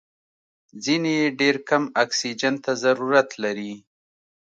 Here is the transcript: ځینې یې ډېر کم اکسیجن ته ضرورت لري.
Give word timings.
ځینې 0.83 1.11
یې 1.19 1.27
ډېر 1.39 1.55
کم 1.69 1.83
اکسیجن 2.03 2.55
ته 2.63 2.71
ضرورت 2.83 3.29
لري. 3.43 3.73